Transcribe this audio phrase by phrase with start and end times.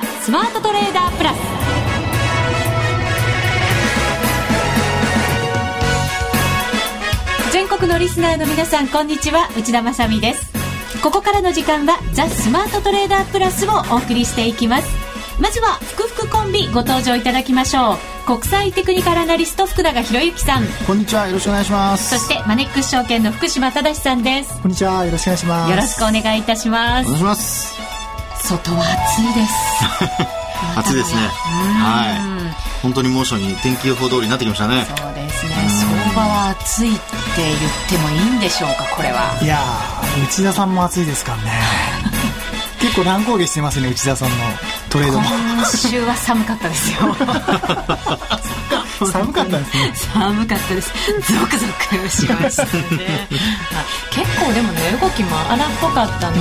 [0.00, 1.36] ザ・スマートトレーダープラス。
[7.52, 9.48] 全国のリスナーの皆さんこんにちは。
[9.58, 10.52] 内田まさです。
[11.02, 14.88] ここからの時間はザ・スマートトレーダープラスをお送りしていきます。
[15.40, 17.98] まずは福福コンビご登場いただきましょう。
[18.26, 20.66] 国際テクニカルアナリスト福永博之さん。
[20.86, 21.26] こんにちは。
[21.26, 22.18] よろしくお願いします。
[22.18, 24.60] そしてマネックス証券の福島正さんです。
[24.62, 25.04] こんにちは。
[25.04, 25.70] よろしくお願いします。
[25.70, 27.08] よろしくお願いいたします。
[27.08, 27.87] お願いします
[28.48, 29.52] 外は暑いです。
[30.74, 31.20] 暑いですね。
[31.20, 32.14] は。
[32.14, 34.86] い本当に猛暑に天気予報通りになってきましたね。
[34.96, 35.68] そうですね。
[35.68, 37.02] 相場は暑いって
[37.36, 39.36] 言ってもいいんでしょうかこれは。
[39.42, 39.60] いや
[40.24, 41.60] 内田さんも暑いですからね。
[42.80, 44.36] 結構乱高下してますね内田さんの
[44.88, 45.28] トレードも。
[45.28, 47.16] 今週は寒かったですよ。
[49.12, 49.92] 寒かったですね。
[50.14, 50.92] 寒かったです。
[51.30, 53.28] ゾクゾクしましたね。
[54.10, 56.40] 結構でもね動きも荒っぽかったんで、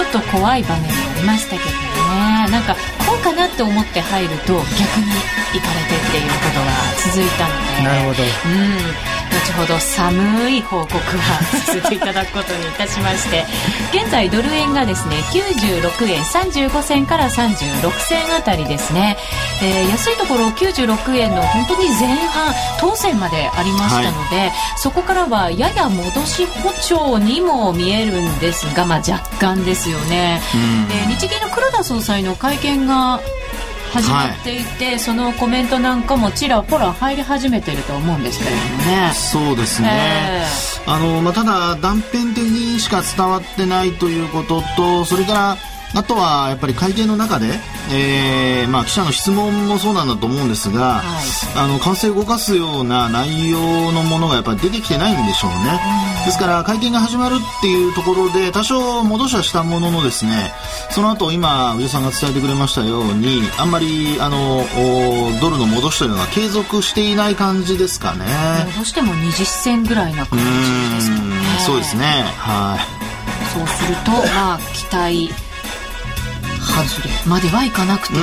[0.00, 2.48] ちょっと怖い場面もありましたけどね。
[2.50, 2.74] なんか
[3.06, 6.72] こうかなって思って入ると逆に行かれてっていうことが
[7.04, 7.82] 続いたので。
[7.84, 8.22] なるほど。
[8.22, 13.44] うん後ほど寒い報告はさせていただくことにいたしまして
[13.92, 19.16] 現在ドル円がですね96円35銭から36銭あたりですね、
[19.62, 30.40] えー、安いところ96円の本当に前半当選までありましたので、はい、そこからはやや戻し歩調にも見えるんですが、まあ、若干ですよね、
[30.90, 33.20] えー、日銀の黒田総裁の会見が
[33.92, 39.12] 始まっていて、はい、そのコメントなんかもちらほら入り始めてると思うんですけれどもね。
[39.14, 39.88] そうですね、
[40.84, 45.56] えー、あのまあ、ただ断片的にしか伝わってないということとそれから
[45.94, 47.46] あとはやっぱり会見の中で、
[47.92, 51.24] えーまあ、記者の質問もそうなんだと思うんですが、はい、
[51.56, 55.80] あの完成を動かすような内容のものがやっぱり出てきてないんでしょうね。
[56.24, 60.52] ですから会見が始まるっていうところで多少戻しはしたもののですね
[60.90, 64.62] その後今上さんが伝えてくれましたようにあんまりあの
[65.40, 68.26] ドルの戻しというのが継続していない感じですかね。
[68.76, 71.36] 戻しても20銭ぐらいな感じですかね。
[71.66, 73.00] そうですねはい
[73.54, 75.49] そうするとまあ期待
[76.60, 78.20] 外れまではいかなくても。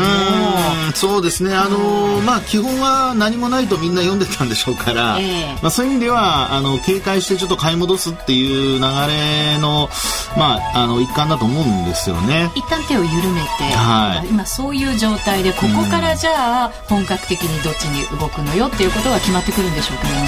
[0.93, 1.53] そうですね。
[1.53, 9.89] あの、まあ、基本は何もないとみんな読んでたんでしょうから、えー、まあ、そういう意味ではあの警戒してちょっと買い戻すっていう流れの,、
[10.37, 12.51] まあ、あの一環だと思うんですよね。
[12.55, 20.27] 一旦手を緩めて、はい、今そういう状態でここからじゃあ本格的にどっちに動くのよっていうことが決まってくるんでしょうけどね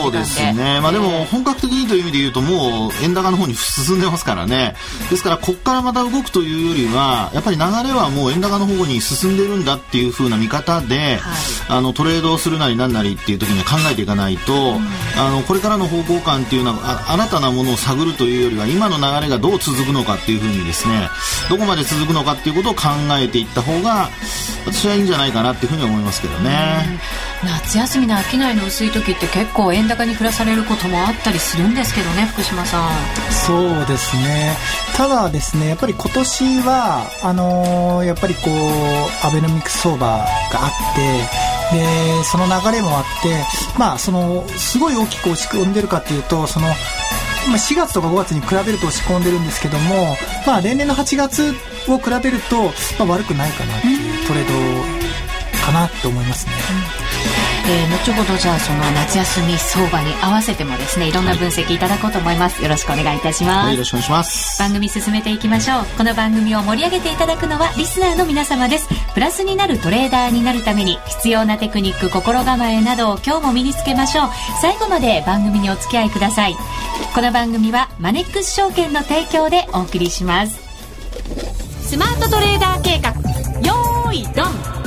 [0.00, 4.74] そうですね、まあ、でも本格的にという意味で言うともう円高の方に進んでますからね。
[5.10, 11.18] ですからここからまた動くというよりはやっぱり流れはもう円高の方に進んでるんだっていう風な見方で、はい、
[11.68, 14.84] あのトレードをするなりなんなりっていう時には考えていかないと、うん、
[15.20, 21.08] あのこれからの方向感っていうのは新たなものを探るというよりは今の流れがどう続くのかっていう風にですね
[21.50, 22.88] どこまで続くのかっていうことを考
[23.20, 24.08] えていった方が
[24.66, 26.98] 私はいいんじゃないかなっていうふうに思いますけどね。
[27.44, 32.90] 夏休みの商いの薄い時って結構円高に暮らされることもあったりするんですけどね福島さん。
[33.30, 34.56] そうですね。
[34.96, 43.44] ただですねやっぱり今年はあの、やっぱりこうアベノミクス相場があってでその流れもあって
[43.78, 46.68] まあそのすごい大きく落ち込んでるかというとその、
[47.52, 51.52] 4月とか5月に比べると落ち込んでるんですけども、まあ、例年の8月
[51.88, 52.62] を比べると、
[52.98, 56.52] まあ、悪くないかなっていうトレードかなと思いますね。
[57.66, 61.12] えー、後ほどじゃあその夏休み相場に合わせてもですねい。
[61.12, 64.58] ろんな分析いただこうと思います、はい、よろしくお願いいたします、はい、よろしくお願いします。
[64.60, 65.84] 番組進めていきましょう。
[65.96, 68.88] この番組を盛り上げていただくのはリスナーの皆様です。
[69.14, 74.28] プラスになるトレーダーになるために必要なテクニック心構えなどを今日も身につけましょう。
[74.60, 76.56] 最後まで番組にお付き合いください。
[77.14, 80.60] この番組はマネックス証券の提供でお送りします。
[81.82, 83.10] スマートトレーダー計画。
[83.66, 84.83] よーいドン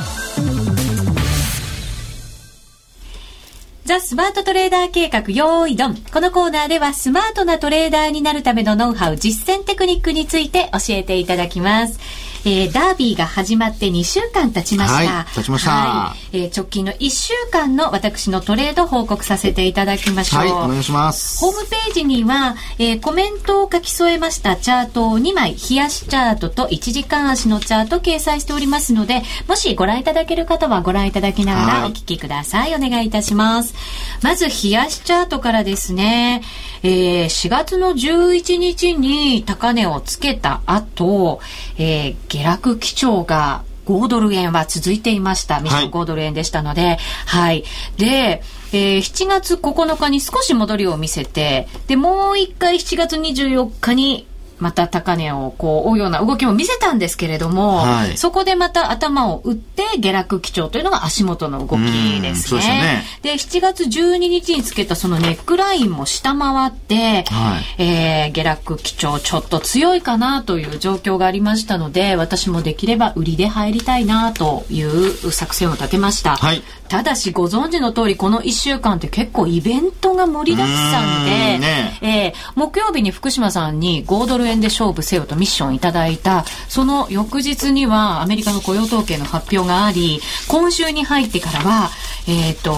[3.87, 5.95] ザ・スマートトレーダー計画用意ドン。
[5.95, 11.97] このコーナーではスマートなトレーダーになるためのノウハウ、実践テクニックについて教えていただきます。
[12.45, 14.95] えー、ダービーが始まって2週間経ちました。
[14.95, 15.71] はい、経ちました。
[15.71, 20.41] はい、えー、直近の1週間の私のトレード報告させていただきましょう。
[20.41, 21.39] はい、お願いします。
[21.39, 32.71] ホームページには、えー、コメントを書き添えましたチャートを2枚、冷やしチャートと1時間足のチャート掲載しておりますので、もしご覧いただける方はご覧いただきながらお聞きください。
[32.73, 33.73] はい、お願いいたします。
[34.21, 36.41] まず、冷やしチャートからですね、
[36.83, 41.39] えー、4月の11日に高値をつけた後、
[41.77, 45.61] えー、下落基調が5ドル円は続いていました。
[45.61, 47.63] ミショ5ドル円でしたので、はい。
[47.97, 48.43] で、
[48.73, 54.27] えー、7月9日に少し戻りを見せて、で、もう一回7月24日に
[54.59, 62.61] また高値をこう追うような動きも見せたんですけれども、はい、そこでまた頭を打って下落基調というのが足元の動きですね。
[62.61, 63.03] ね。
[63.21, 76.35] で7月12日につけたそのネックラインも下回って、はい、えー、下落基調ちょっと強いかなという状況がありましたので、私もできれば売りで入りたいなという作戦を立てました。
[76.37, 91.89] はい、ただしご存知の通りこの1週間って結構イベントが盛りだくさんで、ね、えー、木曜日に福島さんに5ドル円で勝負せよとミッションいただいた、その翌日にはアメリカの雇用統計の発表があり、今週に入ってからは、
[92.27, 92.73] えっ、ー、と、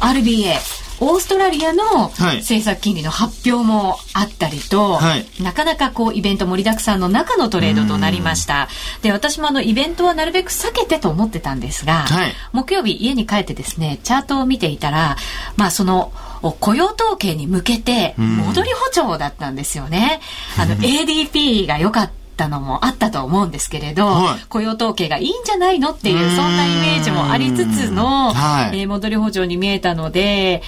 [0.00, 0.54] RBA、
[0.98, 8.68] オーストラリアの政策金利の発表もあったりと、はい、なかなかこうイベント盛りだくさんの中のトレードとなりました。
[9.02, 11.60] で、私もあのイベントはなるべく避けてと思ってたん。
[11.60, 15.16] ですが、はい、木曜日家に帰ってですね、チャートを見ていたら、
[15.56, 20.20] まあその、雇用統計に向けて戻り補助だったんですよね。
[20.58, 30.62] あの ADP が良かったたのもあったと思うんですけれど、はい、雇用統計がいいんじゃないのっていうそんなイメージもありつつの、はい、えー、戻り補助に見えたので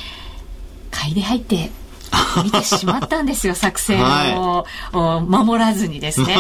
[0.91, 1.71] 買いで入って
[2.45, 6.37] 見てしまったんですよ、作戦を、はい、守らずにですね。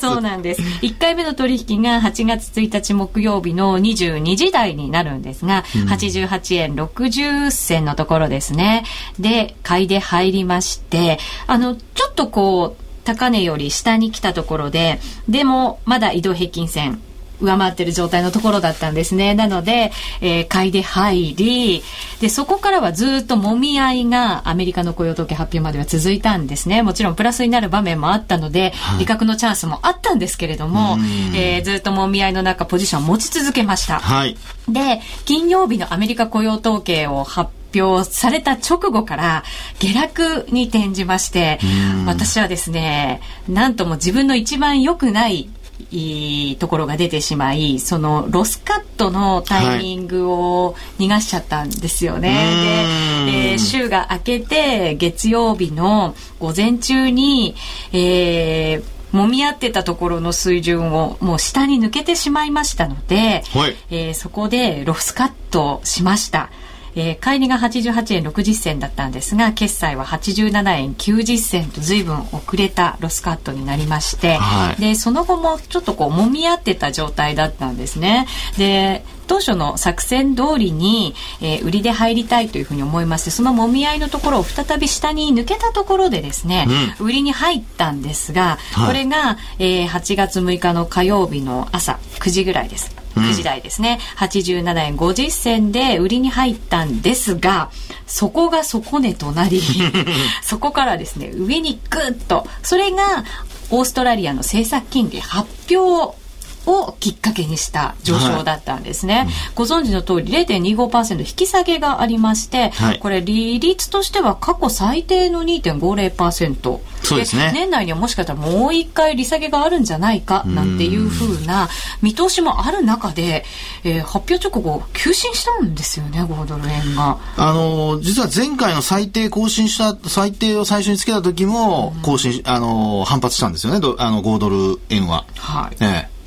[0.00, 0.62] そうなんです。
[0.62, 8.84] 1回目の取引が8月1日木曜日の22時台になるんですが、うん、88円60銭のところですね。
[9.18, 17.00] で、買いで入りまして、あの、ちょっとこう、高値より下に来たところで、でもまだ移動平均線
[17.40, 19.34] 上回ってる状態のところだったんですね。
[19.34, 21.82] なので、えー、買いで入り、
[22.20, 26.82] で、そこからはずっともみ合いがアメリカの雇用統計発表までは続いたんですね。
[26.82, 30.98] もちろんプラスになる場面もあったので、はい、利確のチャンスもあったんですけれども、
[31.34, 34.00] えー、ずっともみ合いの中ポジションを持ち続けました。
[34.00, 34.36] はい、
[34.68, 39.44] で、金曜日のアメリカ雇用統計を発表された直後から
[39.78, 41.58] 下落に転じまして、
[42.06, 45.48] 私はですね、なんとも自分の一番良くない
[45.90, 52.28] いいところが出てしまいそのロスカットのタイミングを逃がしちゃったんですよね。
[52.28, 57.56] はい、で、えー、週が明けて月曜日の午前中に、
[57.92, 66.50] えー、揉み合ってたところの水準をもう下に抜けてしまいましたので、はい、えー、そこでロスカットしました。
[66.94, 78.26] えー、買い値が88円60銭だったんですが決済は87円90銭と随分遅れたロスカットになりまして、はい、でその後もちょっとこう揉み合ってた状態だったんですね。
[78.58, 86.66] で当初の作戦通りに、えー、売りで入りたいというふうに思いましてそのもみ合いのところを再び下に抜けたところでですね、
[86.98, 92.92] うん、売りに入ったんですが、はい、これが、えー、8月6日の火曜日の朝9時ぐらいです。
[93.14, 97.70] 9時台ですね、うん、87円50銭で売りに入ったんですが
[98.06, 99.60] そこが底値となり
[100.42, 102.46] そこからですね上にグッと。
[102.62, 103.24] それが
[103.70, 106.19] オーストラリアの政策金利発表
[106.66, 109.28] をきっかけにした上昇だったんですね、はい。
[109.54, 117.50] ご存知の通り0.25%引き下げがありまして、はい、これ利率としては過去最低の2.50%そうですね。
[117.54, 121.68] 年内にはもしかしたらもう一回利下げがあるんじゃないかなんていうふうな
[122.02, 123.44] 見通しもある中で、
[123.84, 127.18] えー、発表直後急進したんですよね5ドル円が。
[127.36, 135.24] あの実は前回の最低更新した最低を最初につけた時も更新、あの反発したんですよねあの5ドル円は。
[135.36, 136.19] はい、ええ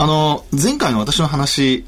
[0.00, 1.84] あの、前回の私の話、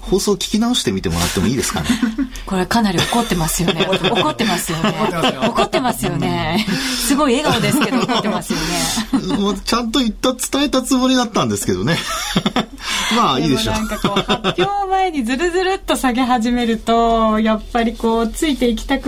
[0.00, 1.88] 放送聞き直してみてもらってもいいですかね？
[2.44, 3.86] これかなり 怒ってますよね。
[3.88, 4.92] 怒ってますよね。
[5.46, 6.66] 怒ってますよね。
[7.06, 9.36] すごい笑顔ですけど怒ってますよね。
[9.38, 11.96] もうちゃんと言った、伝えたつもりだったんですけどね。
[13.16, 13.74] まあいいでしょう。
[13.74, 19.06] なんかこう発表前にずるずるっと下げ始めると、やっぱりこうついていきたく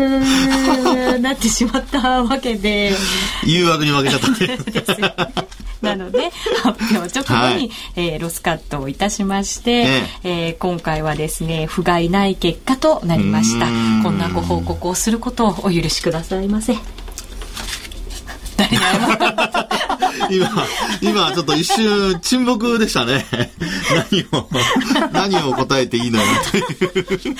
[1.21, 2.95] なってしまったわけで。
[3.45, 4.59] 誘惑に負けちゃったね。
[5.85, 6.31] なので
[6.63, 13.67] 発表直後に、はい、えー、ロスカットをいたしまして、ええー、今回はですね不甲斐ない結果となりました
[14.03, 16.77] こんなご報告をすることをお許しくださいませ。
[20.31, 20.49] 今、
[21.01, 23.27] 今ちょっと一瞬沈黙でしたね。
[24.11, 24.49] 何を、
[25.13, 27.37] 何を答えていいのよという。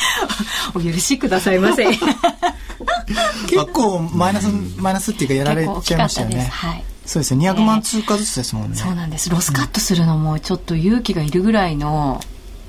[0.75, 1.87] お許しくださいませ。
[1.87, 4.47] 結構マイナス、
[4.77, 6.49] マイナスっていうかやられちゃいましたよね。
[6.53, 6.85] はい。
[7.07, 7.51] そうですね。
[7.51, 9.31] 200万通貨ずつですもんね、そうなんです。
[9.31, 12.21] ロスカットするのもちょっと勇気がいるぐらいの、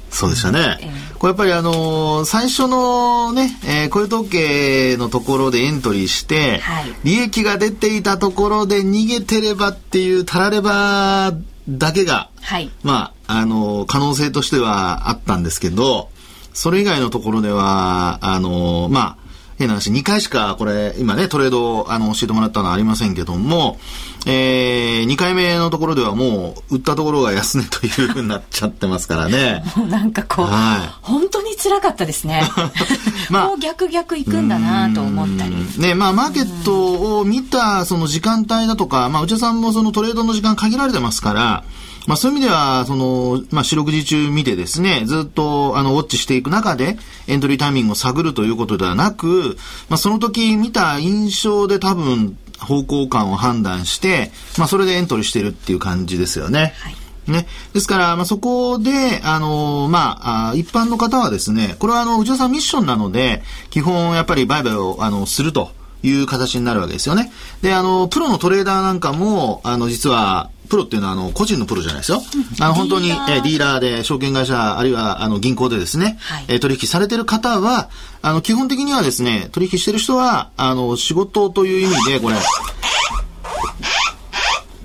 [0.09, 0.77] そうでしたね。
[0.81, 11.33] えー、これやっぱりあのー、最初のね、えー、雇用統計のところでエントリーして、はい、利益が出ていたところで逃げてればっていうたられば
[11.67, 16.09] だけが、はい、まあ、あのー、可能性としてはあったんですけど、
[16.53, 19.24] それ以外のところでは、あのまあ、
[19.57, 23.77] 変な話、2回しかこれ、今ね、トレードあの教えてもらったのはありませんけども、
[24.25, 29.63] えー、2回目のところではもう、売ったところが安値というふうになっちゃってますからね。
[29.77, 32.43] もうなんかこう、はい、本当に辛かったですね。
[33.29, 35.55] まあ、こう逆逆行くんだなと思ったり。
[35.77, 41.63] ね、まあ、マーケットを見たその時間帯だとか、まあ、内田さんもそのトレードの時間限られてますから、
[42.07, 46.97] まあそういう意味では、その、まあ四六時中見てですね、ずっとあの、ウォッチしていく中で、
[47.27, 49.57] エントリータイミングを探るということではなく、
[49.89, 56.73] まあその時見た印象で多分、方向感を判断して、まあそれでエントリーしてるっていう感じですよね。
[56.79, 56.95] はい。
[57.31, 57.47] ね。
[57.73, 65.71] ですから、まあ、そこで、あの、まあ、一般の方はですね、これはあの、内田さんミッションなので、基本やっぱり売買を、あの、すると。
[66.03, 67.31] いう形になるわけですよね。
[67.63, 72.21] で、あの、プロのトレーダーなんかも、あの、実は、プロっていうのはあの個人のプロじゃないですよ。
[72.59, 77.89] あの本当にえディーラーで証券会社あるいはあの銀行でですね、はい、え取引されてる方は
[78.21, 82.35] あの基本的にはですね取引してる人はあの仕事という意味でこれ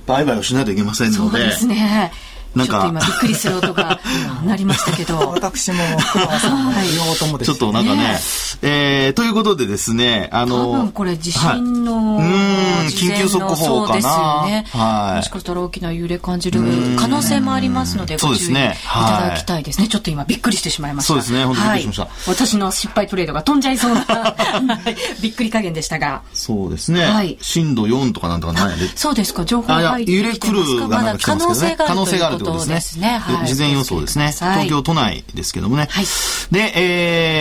[0.07, 1.19] 売買をしないといけませんので。
[1.19, 2.13] そうですね。
[2.55, 2.73] なんか。
[2.73, 4.01] ちょっと今びっくりする音が
[4.45, 5.31] なりましたけど。
[5.31, 5.89] 私も、は
[6.85, 8.19] い、両方ともです、ね、ちょっとなんかね、
[8.63, 13.57] えー、ということでですね、あの、多分これ地震の、はい、うん、緊急速報かな。
[13.57, 14.67] そうですよね。
[14.73, 15.17] はい。
[15.17, 16.61] もしかしたら大きな揺れ感じる
[16.99, 19.89] 可能性もありますので、ご注意いただきたいですね。
[19.89, 21.09] ちょっと今びっくりしてしまいました。
[21.09, 22.03] そうですね、本当にびっくりしました。
[22.03, 24.05] はい、私の失敗トレードが飛んじゃいそうな、
[25.21, 26.23] びっくり加減でしたが。
[26.33, 27.05] そうですね。
[27.05, 27.39] はい。
[27.41, 30.89] 震度4とかなんとかないそうですか、情報入ってきてますか？
[30.89, 33.19] まだ可能性がある可能性があるということですね。
[33.19, 34.33] はい、事前予想ですね。
[34.33, 35.89] 東京都内ですけどもね。
[35.91, 36.05] はい、
[36.51, 36.73] で、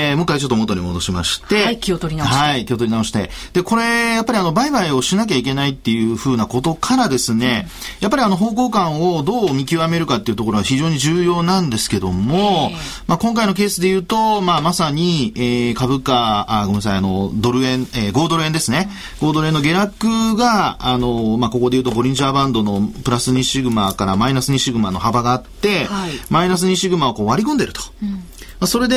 [0.10, 1.64] えー、もう一回ちょっと元に戻しまして。
[1.64, 2.38] はい、気を取り直して。
[2.38, 3.30] はい、気を取り直して。
[3.54, 7.68] で、これ、やっぱりあの、売買をしなきゃいけないっていうふうなことからですね、
[8.00, 12.72] うん、やっぱりあの、方向感をどう見極めるかっていうところは非常に重要なんですけども、
[13.08, 18.90] まあ、今回のケースで言うと、まあ、まさに、えー、株価、あ、ごめんなさい、あの、ドル円、えー、5ドル円ですね。
[19.22, 27.82] 5ドル円の下落が、あの、まあ、ここで言うと、ボリンジャーバンドのプラス2シグマからマイナス2シグマの幅があって、はい、マイナス2シグマをこう割り込んでると。
[28.04, 28.24] うん
[28.60, 28.96] まあ、それで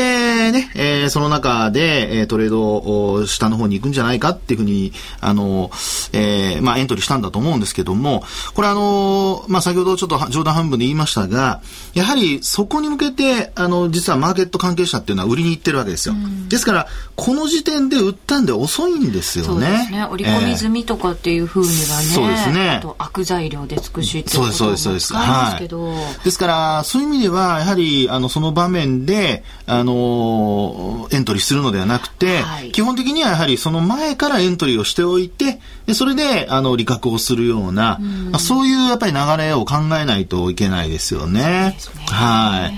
[0.50, 5.70] ね、えー、その中で、えー、トレードを下の方に行くんじゃないかっていうふうに、あの、
[6.12, 11.60] えー、まあ、エントリーしたんだと思うんですけども、これあの、まあ、先ほどちょっと冗談半分で言いましたが、
[11.94, 16.14] やはりそこに向けて、あの、実はマーケット関係者っていうのは売りに行ってるわけですよ。
[16.48, 19.50] ですから、この時点で売ったんで遅いんですよね。
[19.50, 20.04] そうですね。
[20.04, 22.70] 織り込み済みとかっていうふうにはね、えー、そうですね。
[22.70, 25.28] あと悪材料で尽くしっていうこともそうです、そうです、そうです。
[25.28, 26.24] はい。
[26.24, 38.00] ですから、そういう意味では、やはり、あの、その場面で、あの、エントリーするのではなくて、はい、基本的にはやはりその前からエントリーをしておいて、でそれで、あの、利確をするような、
[38.34, 41.40] うそういうやっぱり流れを考えないといけないですよね。
[41.40, 41.76] ね
[42.08, 42.70] は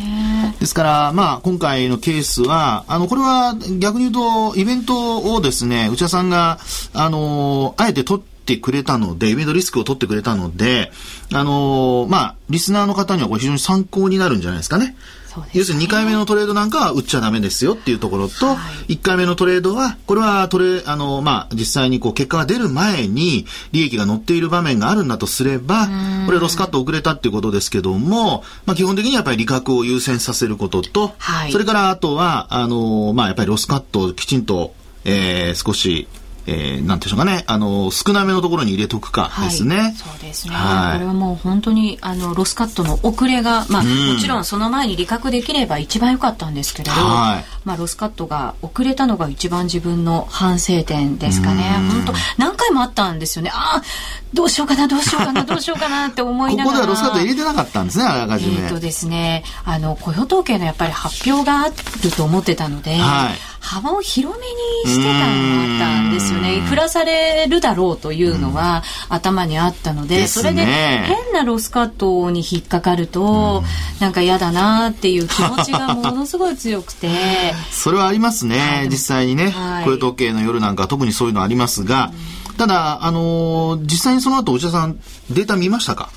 [0.57, 0.61] い。
[0.61, 6.59] ですから、まあ、今回のケースは、あの、これは逆に言うと、イベントをですね、内田さんが、
[6.93, 10.93] あの、あえて取ってくれたので、イベントリスクを取ってくれたので、
[11.33, 14.97] あのまあ、リスナーの方にはこれ非常に参考になるんじゃないですかね。
[15.41, 18.57] ね、要するに2回目のトレードなんかは売っちゃダメですよっていうところと、は
[18.89, 25.89] い、1回目のトレードは、これはトレ、あの、まあ、実際にこう結果が出る前に利益が乗っている場面があるんだとすれば、
[26.27, 34.75] これロスカット遅れたっていうことですけども、まあ、基本的にやっぱり利確を優先させることと、はい、それからあとは、あの、まあ、やっぱりロスカットをきちんと、
[35.05, 36.09] えー、少し、
[36.47, 39.77] えー、なんていうかね、あの、少なめのところに入れとくかですね。
[39.77, 40.93] はい、そうですね、はい。
[40.95, 51.63] これはもう本当に、あの、ロスカットの遅れが、まあ、もちろんその前に利確できれば一番良かったんですけれど、はい、まあ、ロスカットが遅れたのが一番自分の反省点ですかね。
[51.91, 53.51] 本当何回もあったんですよね。
[53.53, 53.83] ああ、
[54.35, 56.77] どうしようかな、どうしようかな、 どうしようかなって思いながら。
[56.79, 58.63] ここではロスカット入れてなかったんですね、あらかじめ。
[58.63, 64.47] えっ、とですね、あの、雇用統計のやっぱり発表があると思ってたので、はい幅を広め
[64.87, 66.61] にしてたったんですよね。
[66.61, 73.65] 振らされるだろうというのは頭にあったので、でそれで変なロスカットに引っかかると、
[74.01, 77.09] なんか嫌だなっていう気持ちがものすごい強くて。
[77.73, 79.51] それはありますね、実際にね。
[79.51, 82.13] はい、雇用統計の夜なんか特にそういうのありますが、
[82.59, 84.99] ただ、あのー、実際にその後、お茶さん、
[85.31, 86.11] データ見ましたか？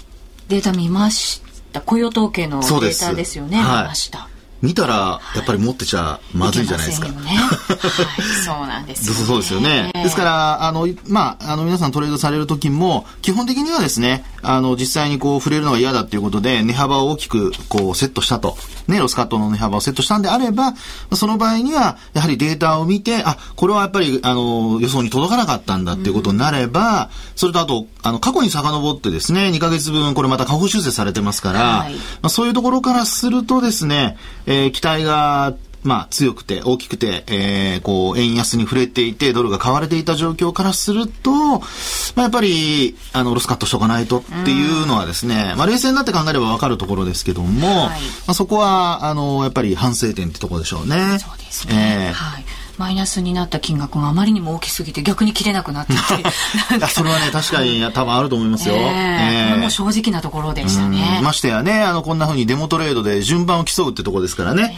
[0.49, 1.41] データ見まし
[1.73, 1.81] た。
[1.81, 3.57] 雇用統計のデータですよね。
[3.57, 4.27] 見ました。
[4.61, 7.07] 見たらやっぱり持ってちゃまずいじゃないですか。
[7.09, 9.91] ね、はい、そうなんです、ね、そうですよね。
[9.93, 18.57] ですからあのまああの皆さんトレードされる時も基本的にはですねあの実際にこう触れるのが嫌だっていうことで値幅を大きくこうセットしたと。
[18.87, 20.73] ねロスカットの値幅をセットしたんであれば
[21.13, 41.63] その場合にはやはりデータを見てあこれはやっぱりあの予想に届かなかったんだっていうことになれば、うん、それとあとあの過去に遡ってですね2か月分これまた下方修正されてますから、はい、まあそういうところからするとですねえー、期待がまあ、強くて大きくて、えー、こう、円安に触れていて、ドルが買われていた状況からすると、ま
[42.17, 47.95] あ、やっぱり、あの、ロスカットしとかないとっていうのはですね、まあ、冷静になって考えればわかるところですけども、はい、ま
[48.27, 51.19] あ、そこは、あの、やっぱり反省点ってところでしょうね。
[51.19, 52.09] そうですね。
[52.09, 52.45] えー、はい。
[52.77, 55.99] マイナスになった金額があまりにも大きすぎて逆に切れなくなってて。
[56.87, 58.77] それはね確かに多分あると思いますよ、え。
[58.77, 59.53] ー、え。
[59.55, 61.19] ー、もう正直なところでしたね。
[61.23, 64.77] ましてやねあのこんなふうにデモトレードで順番を競うってところですからね、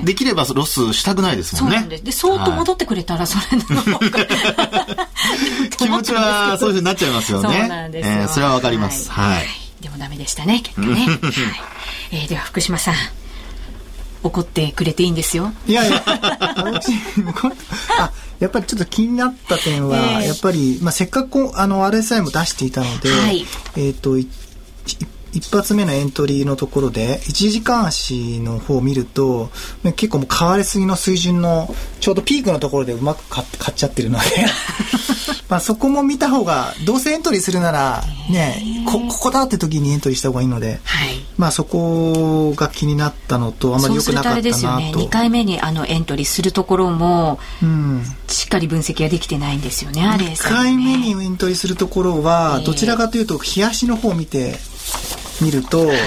[0.00, 1.78] えー、できればロスしたくないですもんね。
[1.78, 2.04] そうなんです。
[2.04, 4.26] でそうと戻ってくれたらそれの方が
[5.78, 7.58] 気持ちはそういうふうになっちゃいますよね。
[7.60, 9.46] そうなんですよ、えー、それはわかります、はい、はい、
[9.80, 11.18] でもダメでしたね結果ね、 はい。
[12.12, 12.94] えー、では福島さん
[14.22, 15.52] 怒ってくれていいんですよ。
[15.66, 16.02] いやいや、
[17.98, 23.44] あ、やっぱりちょっと気になった点は、えー、やっぱり、まあ、せっかくあの RSI も出していたので、はい、
[23.76, 24.28] えっ、と、一
[25.40, 29.50] 発目のエントリーのところで、1時間足の方を見ると、
[29.96, 34.24] 結構もう買われすぎの水準の、ちょうどピークのところでうまく買っちゃってるので
[35.48, 44.52] まあそこも見た方が、どうせエントリーするなら、ね、こ、ここだって時にエントリーした方がいいので、はい、まあそこが気になったのと、あまり良くなかったなと。
[44.52, 50.32] そうね、2回目にあのエントリーするところも、うん、しっかり分析ができてないんですよね、あれ、ね。
[50.36, 54.58] 2回目にエントリーするところは、どちらかというと、冷やしの方を見て、
[55.40, 55.98] 見ると、はい、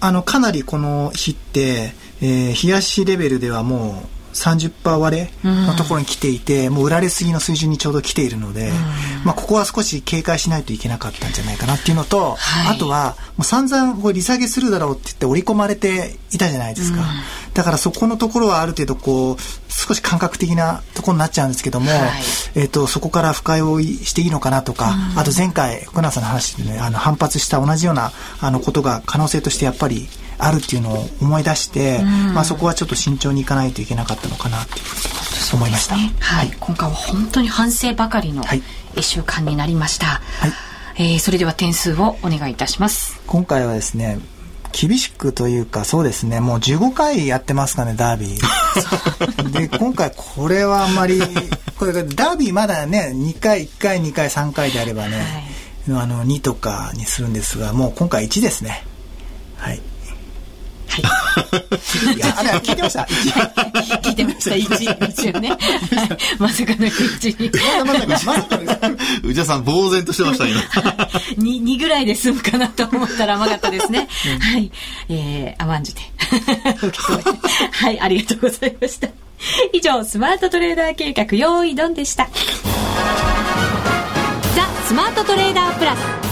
[0.00, 8.76] あのかなりこの日って、えー、冷やしレベルではもう30%割れのところに来ていて、うん、もう売られすぎの水準にちょうど来ているので、うん、
[9.24, 19.36] まあ、ここは少し警戒しないといけなかったんじゃないかなっていうのと、はい、あとはもう散々これ利下げするだろうって言って織り込まれていたじゃないですか、うん、だからそこのところはある程度こう
[19.70, 22.00] 少し感覚的なところになっちゃうんですけども、はい、
[22.54, 30.08] えーと、そこから深追いしていいのかなとか、あと前回福永さんの話でねあの反発した同じようなあのことが可能性としてやっぱり
[30.40, 35.20] あるっていうのを思い出して、うん、まあ、そこはちょっと慎重にいかないといけなかったのかなっていうふうに
[35.54, 40.22] 思いました、ね、はい、今回は本当に反省ばかりの1週間になりました、はい、
[40.96, 43.20] えー、それでは点数をお願いいたします。
[43.26, 44.18] 今回はですね
[44.72, 49.50] 厳しくというかそうですねもう15回やってますかねダービー。
[49.50, 51.20] で今回これはあんまり
[51.76, 55.16] これダービーまだね2回1回2回3回であればね、
[55.86, 58.84] はい、あの2とかにするんですがもう今回1ですね。
[59.56, 59.89] はい
[60.90, 62.16] はい。
[62.16, 63.02] いや、あれ聞いてました？
[64.02, 65.48] 聞いてました、1、一応ね。
[65.54, 65.58] はい、
[66.38, 67.50] まさかの1に。
[67.86, 69.20] まさか、まさかです。
[69.22, 70.60] 内田さん、呆然としてました、今。
[71.38, 74.08] 2、2ぐらいで済むかなと思ったら甘かったですね。
[74.40, 74.70] はい。
[75.08, 76.02] えー、甘んじて。
[77.72, 79.08] はい、ありがとうございました。
[79.72, 82.28] 以上、スマートトレーダー計画、用意ドンでした。
[84.54, 86.29] ザ・スマートトレーダープラス。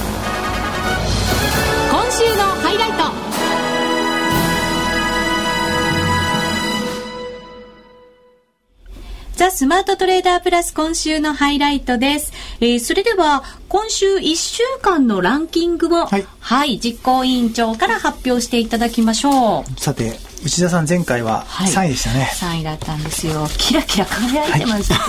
[9.39, 12.33] ザ・スマートトレーダープラス今週のハイライトです。
[12.61, 19.81] えー、それでは、今週1週間のランキングを、はい、はい、実行委員長から発表していただきましょう。
[19.81, 22.25] さて、内田さん前回は3位でしたね。
[22.25, 23.47] はい、3位だったんですよ。
[23.57, 25.01] キラキラ輝いてましたね、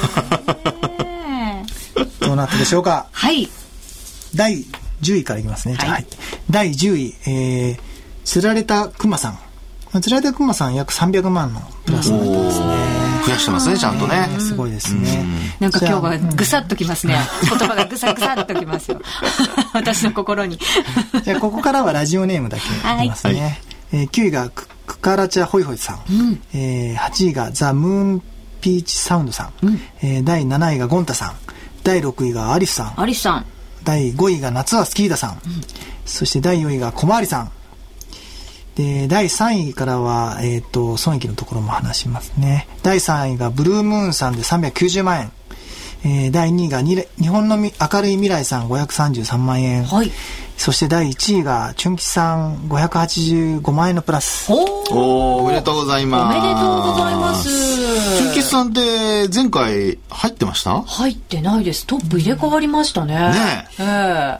[1.96, 3.08] はい、どうなったでしょうか？
[3.12, 3.50] はい。
[4.36, 4.64] 第
[5.02, 5.74] 10位からいきますね。
[5.74, 6.06] はい、
[6.52, 7.80] 第10位、えー、
[8.26, 9.40] 釣られた熊さん。
[10.02, 12.99] 釣られた熊さん約300万のプラスになってますね。
[13.26, 14.28] 増やしてますね、ちゃんとね。
[14.40, 15.26] すごいですね。
[15.60, 17.18] なんか今日はぐさっときますね。
[17.48, 19.02] 言葉がぐさぐさっときますよ。
[19.74, 20.60] 私の心に。
[21.24, 22.68] じゃあ、ここからはラジオネームだけい
[23.04, 23.42] きますね。
[23.42, 26.00] はいえー、9位がクカラチャホイホイさん。
[26.10, 28.24] うん、えー、8位がザ・ムーン
[28.62, 29.66] ピーチサウンドさん。
[29.66, 31.34] うん、えー、第7位がゴンタさん。
[31.84, 33.02] 第6位がアリスさん。
[33.02, 33.46] アリスさん。
[33.84, 35.32] 第5位が夏はスキーダさん。
[35.32, 35.40] うん、
[36.06, 37.52] そして第4位が小回りさん。
[38.76, 42.68] で、第3位からは、えっ、ー、と、損益のところも話しますね。
[42.84, 45.32] 第3位がブルームーンさんで390万円。
[46.04, 47.68] えー、第2位が日本の明
[48.02, 49.84] るい未来さん533万円。
[49.84, 50.12] はい。
[50.56, 54.52] そして第1位がチュンキさん585万円のプラス。
[54.52, 56.38] おおめでとうございます。
[56.38, 58.18] おめでとうございます。
[58.18, 60.82] チュンキさんって前回入ってました？
[60.82, 61.86] 入ってないです。
[61.86, 63.16] トップ入れ替わりましたね。
[63.16, 63.84] ねえ。
[63.84, 63.86] え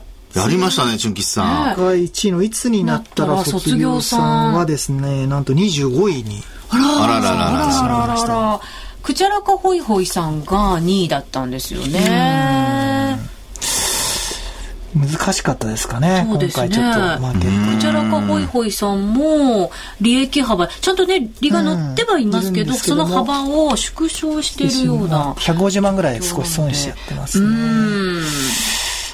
[0.06, 1.70] ーやりましたね、純吉さん。
[1.70, 6.42] 世界1位のいつになったら卒業さんはですね、なんと25位に。
[6.68, 8.60] あらあららららららら。
[9.02, 13.18] くちゃらかほいほいさんが2位だったんですよね。
[14.94, 16.26] 難しかったですかね。
[16.28, 16.66] そうですね。
[16.66, 17.76] 今回ちょっと負けて。
[17.76, 25.32] くちゃらかほいほいさんも、利益幅、ちゃんとね、利が乗ってはいますけど、その幅を縮小しているような。
[25.34, 27.46] 150万ぐらい少し損しちゃってますね。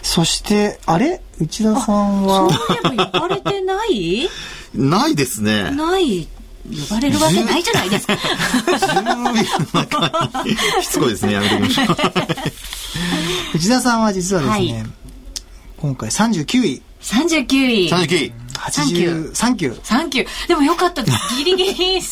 [0.07, 1.21] うんそして、あれ？
[1.41, 2.49] 内田さんは？
[2.51, 4.29] そういえば行かれてない？
[4.75, 5.71] ないですね。
[5.73, 6.29] ない
[6.69, 8.17] 呼ばれるわけないじゃないですか。
[10.83, 11.97] しつこいですね、やめておきましょう。
[13.57, 14.87] 内田さんは実はですね、はい
[15.79, 16.83] 今回39位。
[17.03, 17.91] 39位。
[17.91, 18.33] 39位。
[18.59, 19.81] 83級。
[19.83, 20.49] サンキュー。
[20.49, 21.19] でもよかったです。
[21.37, 22.03] ギリギリね。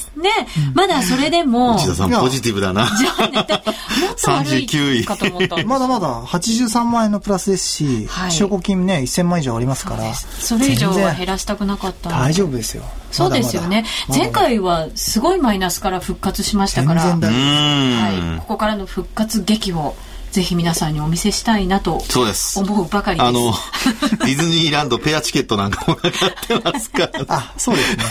[0.75, 1.77] まだそれでも。
[1.77, 2.87] 内田さん、ポジティブだな。
[2.87, 5.57] じゃあね、もっと悪39い位かと思った。
[5.65, 10.15] まだまだ83万円のプラスですし、はい証拠金ね、1000万以上ありますから。
[10.15, 12.85] それ以上は減らしたくなかったので大丈夫ですよ。
[13.11, 13.85] そうですよね。
[14.09, 17.03] まだまだ前回はすごいマイナスから復活しましたから。
[17.03, 19.95] はい、ここからの復活劇を
[20.35, 22.59] ぜひ皆さんにお見せしたいなとそうです。
[22.59, 23.29] 思うばかりです。
[23.29, 23.55] あの、
[24.27, 27.25] ディズニーランドペアチケットなんかもかかってますから。
[27.29, 28.03] あ、そうですね。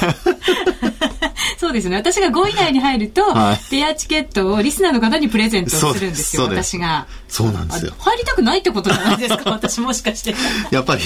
[1.59, 1.97] そうですね。
[1.97, 7.07] 私が5位以内に入ると、はいペアチケットをリスナーの方にプレゼントするんですよ、そうです私が。
[7.27, 7.93] そうなんですよ。
[7.99, 10.33] あ入りたくないってことじゃないですか、私もしかして。
[10.71, 11.01] やっぱり、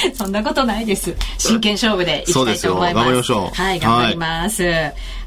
[0.14, 1.14] そんなことないです。
[1.38, 3.04] 真剣勝負でいきたいと思います。
[3.04, 4.64] 頑張りましょうはい、頑張ります。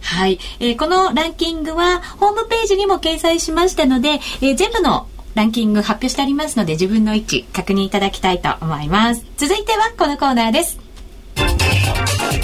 [0.01, 9.23] はい、えーこのランキングはホームページにも掲載しましたので、えー全部のランキング発表してありますので自分の位置確認いただきたいと思います。
[9.37, 10.79] 続いてはこのコーナーです。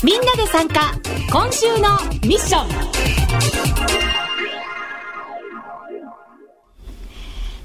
[0.04, 0.94] みんなで参加
[1.32, 2.64] 今週のミッショ
[4.22, 4.25] ン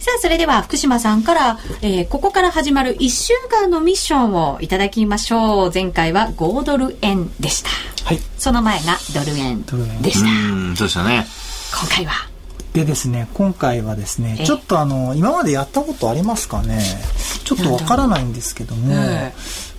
[0.00, 5.70] さあ、それでは福島さんから、えーここから始まる1週間のミッションをいただきましょう。
[5.72, 7.68] 前回は5ドル円でした。
[8.04, 8.18] はい。
[8.38, 10.26] その前がドル円ドル円でした。
[10.26, 11.26] うん、そうでしたね。
[11.78, 12.30] 今回は？
[12.72, 16.82] でですね、今回はですねえ、ちょっとあの、今までやったことありますかね？
[17.44, 19.34] ちょっとわからないんですけども、え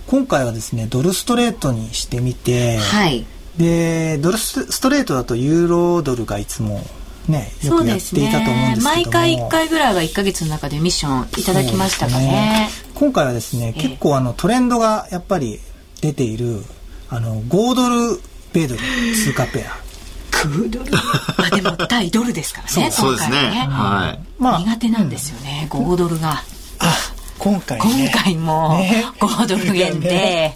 [0.06, 3.26] 今回はですね、ドルストレートにしてみて、はい。
[3.56, 6.80] で、ドルストレートだとユーロドルがいつも
[7.28, 8.94] ね、よそうくやってですねいたと思うんですけども。
[8.96, 12.68] 毎回1回ぐらいは1ヶ月の中でミッションいただきましたかね。
[12.70, 15.60] そうです今回はですね、ええ結構あのトレンドがやっぱり
[16.00, 16.64] 出ている、
[17.08, 18.20] あの、5ドル
[18.52, 18.80] 米ドル
[19.14, 19.76] 通貨ペア。
[20.30, 20.86] クードル？
[21.38, 23.36] あ、でも対ドルですからね、そうですね。
[23.36, 23.68] 今回はね。
[23.70, 24.20] はい。
[24.38, 26.42] まあ、苦手なんですよね、5ドルが。
[26.80, 26.98] あ、
[27.38, 28.10] 今回ね。
[28.12, 30.54] 今回もね5ドル円で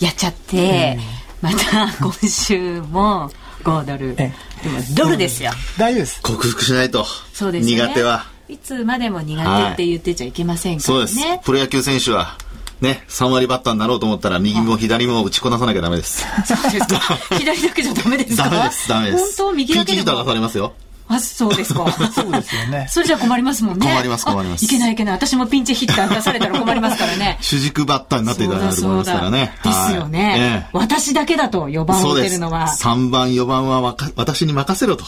[0.00, 0.98] やっちゃって、
[1.42, 3.30] また今週も
[3.66, 4.14] 5ドル。
[4.16, 5.50] えでもドルですよ。
[5.76, 6.22] 大丈夫です。
[6.22, 7.04] 克服しないと。
[7.32, 7.82] そうですよね。
[7.88, 8.26] 苦手は。
[8.48, 11.40] いつまでも苦手って言ってちゃいけませんからそうですね。。
[11.44, 12.38] プロ野球選手は、
[12.80, 16.24] ね、3割バッターになろうと思ったら、右も左も打ちこなさなきゃダメです。
[16.44, 17.00] そうですか。
[17.38, 18.44] 左だけじゃダメですか？
[18.48, 19.42] ダメです、ダメです。
[19.42, 19.56] 本当？
[19.56, 20.34] 右だけでピンチヒッター出さも。
[20.34, 20.74] れますよ。
[21.08, 21.90] あ、そうですか。
[21.92, 22.86] そうですよね。
[22.90, 23.86] それじゃ困りますもんね。
[23.86, 25.14] 困ります困りますあいけないいけない。
[25.14, 27.38] 私もピンチヒッター出されたら困りますからね。
[27.40, 29.52] 主軸バッターになっていただいと思いますからね。
[29.62, 32.26] ですよね、はいええ私だけだと4番をそうです。
[32.26, 32.68] 打てるのは。
[32.68, 35.04] 3番、4番はわか私に任せろと。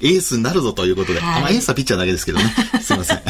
[0.00, 1.20] エースになるぞということで。
[1.20, 2.44] はいあまあ、エースはピッチャーだけですけどね。
[2.80, 3.22] すいません。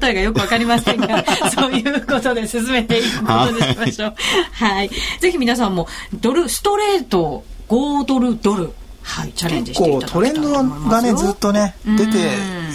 [0.00, 1.24] 例えがよくわかりませんが、
[1.54, 4.14] そういうことで進めていくことにしましょう。
[4.52, 4.90] はい。
[5.20, 10.90] ぜひ皆さんも、ドル、ストレート、5ドルドル、はい、チャレンジしていこただきたいとうトレンド思いますよ。
[10.90, 12.18] がね、ずっとね、うん出て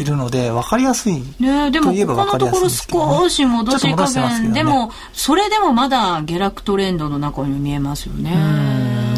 [0.01, 1.23] いるので、分かりやすい。
[1.39, 8.33] ねでも、といえば分かりやすいんここのところですけどね少し戻し加してますけどね減でも、それでもまだ下落トレンドの中に見えますよね。
[8.33, 8.37] う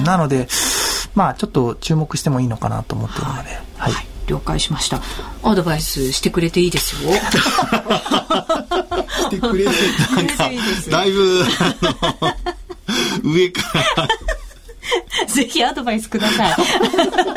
[0.01, 0.47] んなので、
[1.15, 3.91] まあちょっと注目してもいいのかなと思ってるので、はい。
[3.91, 5.01] はい、了解しました。
[5.43, 7.11] アドバイスしてくれていいですよ。
[9.29, 9.71] してくれる。
[10.15, 11.75] なんかいいです、だいぶ、あ
[13.23, 13.61] の、上か
[13.95, 14.07] ら、
[15.37, 16.55] ぜひアドバイスください。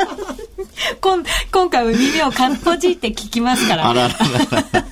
[1.03, 3.91] 今今回は耳をかっぽじって聞きますから。
[3.91, 4.85] あらららら。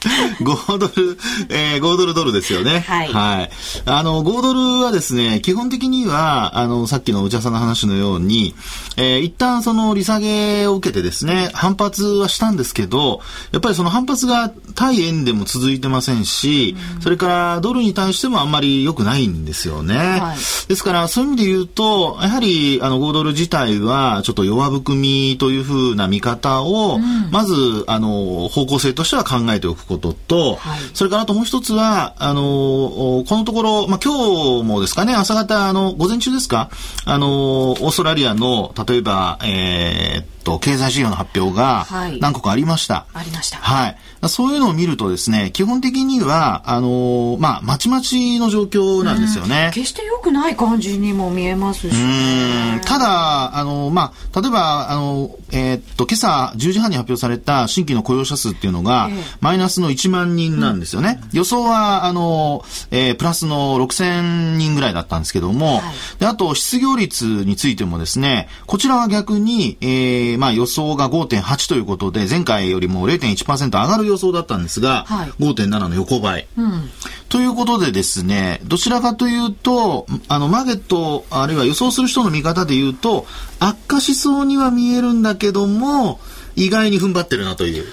[0.40, 2.84] 5ドル、えー、5ドルドルですよね。
[2.86, 3.50] はいはい。
[3.86, 8.54] あの、5ドルはですね、基本的には、あの、さっきの内田さんの話のように、
[8.96, 13.20] えー、一旦その利下げを受けてですね、反発はしたんですけど、
[13.52, 19.96] やっぱりその反発が対円でも続いてませんし、それからドルに対してもあんまり良くないんですよね。
[19.96, 26.98] はいですから、そういう意味で言うと、やはり、あの、5ドル自体は、ちょっと弱含みというふうな見方を、
[27.30, 30.80] まず、あの、方向性としては考えておくことと、はい。
[30.94, 36.70] それからあともう一つは、あの、このところ、まあ、今日もですかね、朝方、あの、午前中ですか、
[37.04, 43.06] あの、オーストラリアの、例えば、えーっと、経済指標の発表がはい何個かありました。
[43.14, 43.58] ありました。
[43.58, 43.98] はい。
[44.28, 49.70] そういうのを見るとですね、基本的には、あのまあ、まちまちの状況なんですよね。
[49.72, 61.20] 決して良くない感じにも見えますし、うーんただ、あの、まあ、例えば、あの、えーっと、今朝10時半に発表された新規の雇用者数っていうのが、ええマイナスの1万人なんですよね。
[61.32, 65.82] 予想は、あの、えープラスの6000人ぐらいだったんですけども、はい
[66.18, 76.46] で、あと、失業率についてもですね、こちらは逆に、えーまあ、予想が5.8ということで、前回よりも0.1%上がる予想だったんですが、はい5.7の横ばい。
[76.56, 76.90] うん。
[77.28, 83.26] ということでですね、どちらかというと、あの、マーケット、あるいは予想する人の見方で言うと、
[83.58, 86.20] 悪化しそうには見えるんだけども、
[86.56, 87.84] 意外に踏ん張ってるなという。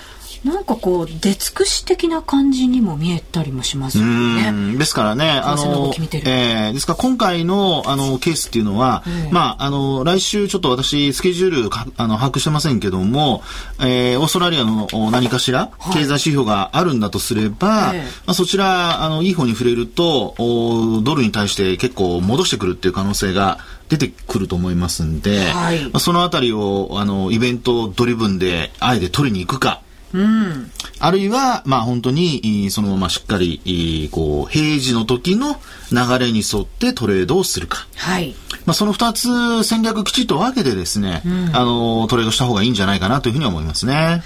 [0.46, 4.78] なんかこう出尽くし的な感じにも見えたりもしますよね。
[4.78, 13.42] ですからね、あの、えー、ですから今回のあのケースっていうのは、えー、まああの来週ちょっと私スケジュールあの把握してませんけども、
[13.80, 23.58] えー、オーストラリアの何かしら経済指標があるんだとすれば、はい、まあそちらあのいい方に触れるとドルに対して結構戻してくるっていう可能性が
[23.90, 29.82] 出てくると思いますんで、はい、まあ、そのあたりをあのイベントドリブンであえて取りに行くか。
[30.16, 35.60] うん、あるいは、まあ本当に、そのまましっかり、こう、平時の時の
[35.92, 37.86] 流れに沿ってトレードをするか。
[37.96, 38.34] はい。
[38.66, 43.94] まあその二つ戦略きちっと分けてですね、うん、あの、トレードした方がいいんじゃないかなというふうに思いますね。
[43.94, 44.22] はい。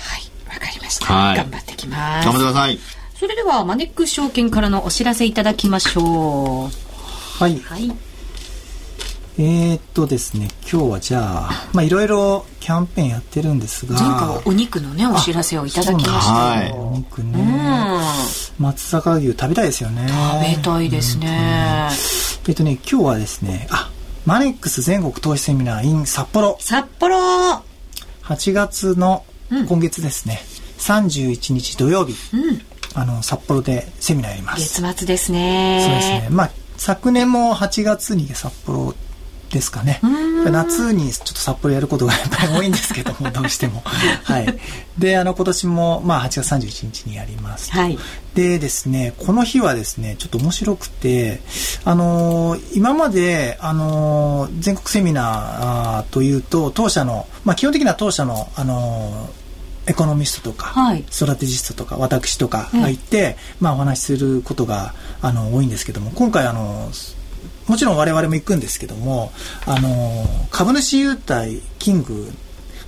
[0.47, 1.11] わかりました。
[1.11, 1.37] はい。
[1.37, 2.25] 頑張ってきます。
[2.25, 2.79] 頑張ってください。
[3.19, 7.43] それでは、マネックス証券からのお知らせいただきましょう。
[7.43, 7.59] はい。
[7.59, 7.91] はい。
[9.41, 13.97] えー、っとですね、今日はじゃあ、まあいろいろキャンペーンやってるんですが。
[13.97, 16.33] 前回お肉のね、お知らせをいただきました。
[16.33, 18.01] はい、お肉ね、
[18.59, 20.09] 松阪牛食べたいですよね。
[20.09, 21.89] 食べたいですね。
[22.49, 23.89] えっとね、今日はですね、あ、
[24.25, 26.57] マネックス全国投資セミナー in 札幌。
[26.59, 27.15] 札幌
[28.23, 29.23] !8 月の
[29.69, 30.41] 今月ですね、
[30.75, 32.61] うん、31日土曜日、うん、
[32.93, 34.81] あの、札幌でセミナーやります。
[34.81, 35.79] 月末ですね。
[35.85, 36.27] そうですね。
[36.29, 38.93] まあ、昨年も8月に札幌
[39.49, 39.99] ですかね。
[40.49, 43.81] 夏にちょっと札幌やることがやっぱり多いんですけども、 どうしても。
[43.83, 44.59] はい。
[44.97, 47.71] で、あの、今年も、まあ、8月31日にやります。
[47.71, 47.97] はい。
[48.35, 51.41] でですね、この日はですね、ちょっと面白くて、
[51.83, 59.39] あのー、今まで、あのー、全国セミナーというと、当社の、まあ、基本的には当社の、あのー
[59.89, 66.89] エコノミストとか、はい、ストラテジストとか私とかがいて、まあ、お話しすることがあの多いんですけども今回あの
[67.69, 69.31] もちろん我々も行くんですけども、
[69.67, 72.33] あの、株主優待キング、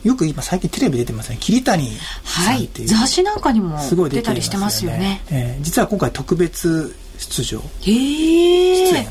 [0.04, 1.38] よく今最近テレビ出てますね。
[1.40, 1.88] 桐谷
[2.24, 2.90] さんっていう。
[2.90, 3.78] はい、雑誌なんかにも
[4.10, 5.22] 出たりしてますよね。
[5.30, 7.60] えー、実は今回特別出場。
[7.60, 8.92] へえ。
[8.92, 9.08] 出演。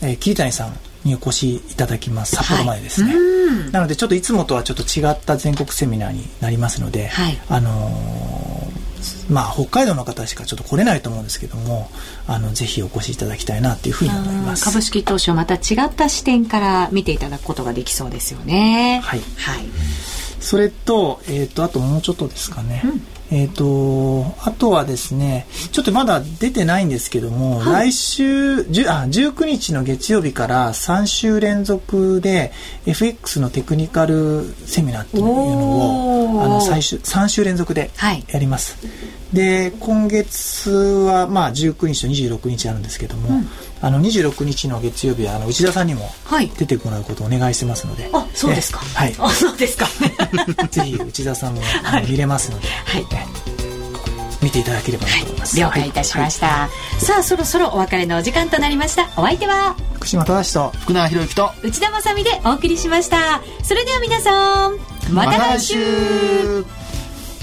[0.00, 2.36] えー、桐谷さんにお越しいただきます。
[2.36, 3.12] 札幌前ですね。
[3.12, 8.59] はい、なのでちょっといつもとはちょっと違った全国セミナーになりますので、はい、あのー
[9.28, 11.90] まあ、北海道の方しかちょっと来れないと思うんですけども
[12.26, 14.64] あのぜひお越しいただきたいなというふうに思います。
[14.64, 19.00] 株式投資をまた違った視点から見ていただくことができそうですよね。
[19.04, 19.64] はい、はい、
[20.40, 28.62] それと,、えーと、あともうちょっとですかね、うんえっ、ー、と、あとはですね、ちょっとまだ出てないんですけども、はい、来週、あ、
[29.08, 32.52] 19日の月曜日から3週連続で
[32.86, 37.90] FX のテクニカルセミナーっていうのを、あの、最終、3週連続で
[38.28, 38.76] やります。
[38.84, 43.48] はい、で、今月は、まあ、19日と26日あるんですけども、うん。
[43.82, 46.02] あの26日の月曜日はあの内田さんにも
[46.58, 48.78] 出てもらうことをお願いしてますので、はい、あそうですか。
[48.78, 49.14] はい。
[49.18, 49.86] あそうですか。
[50.70, 53.06] ぜひ内田さんも、はい、見れますので、はい、
[54.42, 59.08] 見ていただければと思います、了解いたしました、さあそろそろお別れのお時間となりました。
[59.16, 63.42] お相手は福島正と福永博之と内田まさでお送りしました。
[63.62, 64.78] それでは皆さん
[65.12, 66.64] また来週